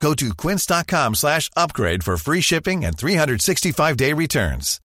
[0.00, 4.80] Go to quince.com slash upgrade for free shipping and 365-day returns.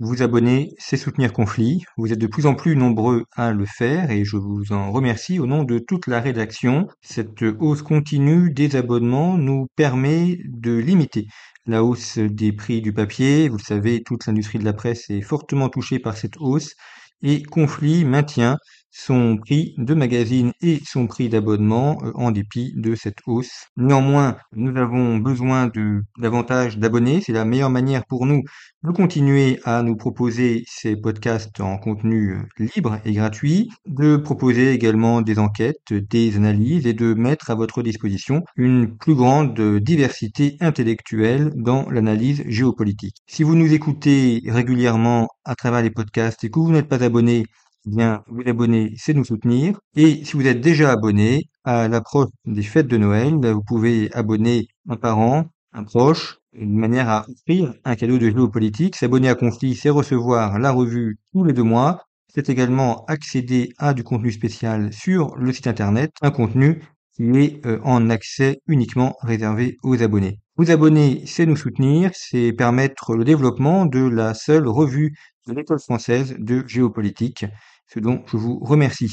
[0.00, 1.84] Vous abonner, c'est soutenir Conflit.
[1.96, 5.38] Vous êtes de plus en plus nombreux à le faire et je vous en remercie
[5.38, 6.88] au nom de toute la rédaction.
[7.00, 11.28] Cette hausse continue des abonnements nous permet de limiter
[11.66, 13.48] la hausse des prix du papier.
[13.48, 16.74] Vous le savez, toute l'industrie de la presse est fortement touchée par cette hausse
[17.22, 18.58] et Conflit maintient
[18.96, 23.66] son prix de magazine et son prix d'abonnement euh, en dépit de cette hausse.
[23.76, 27.20] Néanmoins, nous avons besoin de davantage d'abonnés.
[27.20, 28.42] C'est la meilleure manière pour nous
[28.84, 34.72] de continuer à nous proposer ces podcasts en contenu euh, libre et gratuit, de proposer
[34.72, 40.56] également des enquêtes, des analyses et de mettre à votre disposition une plus grande diversité
[40.60, 43.16] intellectuelle dans l'analyse géopolitique.
[43.26, 47.44] Si vous nous écoutez régulièrement à travers les podcasts et que vous n'êtes pas abonné,
[47.86, 49.78] bien vous abonner, c'est nous soutenir.
[49.96, 54.12] Et si vous êtes déjà abonné, à l'approche des fêtes de Noël, ben, vous pouvez
[54.12, 58.96] abonner un parent, un proche, une manière à offrir un cadeau de géopolitique.
[58.96, 62.04] S'abonner à Conflit, c'est recevoir la revue tous les deux mois.
[62.28, 66.82] C'est également accéder à du contenu spécial sur le site internet, un contenu
[67.16, 70.40] qui est euh, en accès uniquement réservé aux abonnés.
[70.56, 75.14] Vous abonner, c'est nous soutenir, c'est permettre le développement de la seule revue
[75.46, 77.44] de l'école française de géopolitique
[77.86, 79.12] ce dont je vous remercie.